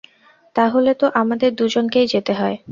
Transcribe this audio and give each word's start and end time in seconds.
তা 0.55 0.63
হলে 0.67 0.91
তো 0.93 1.05
আমাদের 1.13 1.49
দুজনকেই 1.53 2.07
যেতে 2.07 2.33
হয়। 2.33 2.55